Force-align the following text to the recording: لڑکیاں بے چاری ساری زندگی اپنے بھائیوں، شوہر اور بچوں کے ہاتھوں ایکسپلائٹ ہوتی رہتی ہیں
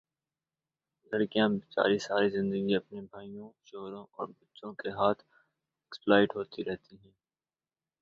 لڑکیاں 1.11 1.47
بے 1.51 1.59
چاری 1.73 1.97
ساری 2.07 2.27
زندگی 2.37 2.73
اپنے 2.75 2.99
بھائیوں، 3.11 3.49
شوہر 3.67 3.93
اور 4.17 4.27
بچوں 4.39 4.71
کے 4.79 4.89
ہاتھوں 4.97 5.29
ایکسپلائٹ 5.83 6.29
ہوتی 6.35 6.59
رہتی 6.67 6.93
ہیں 7.01 7.11